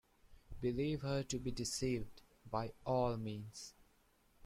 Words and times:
Believe 0.59 1.03
her 1.03 1.21
to 1.25 1.37
be 1.37 1.51
deceived, 1.51 2.23
by 2.49 2.73
all 2.87 3.17
means. 3.17 3.75